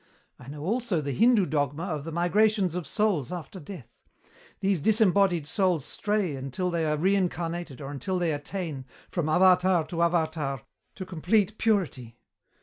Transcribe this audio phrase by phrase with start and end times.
[0.39, 3.99] I know also the Hindu dogma of the migrations of souls after death.
[4.59, 10.01] These disembodied souls stray until they are reincarnated or until they attain, from avatar to
[10.01, 10.63] avatar,
[10.95, 12.17] to complete purity.